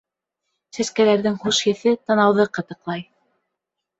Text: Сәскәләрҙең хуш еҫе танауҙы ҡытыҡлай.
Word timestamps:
Сәскәләрҙең 0.77 1.35
хуш 1.43 1.59
еҫе 1.71 1.93
танауҙы 2.09 2.47
ҡытыҡлай. 2.59 3.07